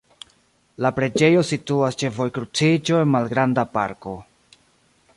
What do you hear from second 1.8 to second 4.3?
ĉe vojkruciĝo en malgranda parko.